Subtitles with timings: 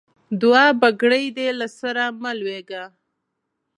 [0.41, 2.83] دوعا؛ بګړۍ دې له سره مه لوېږه.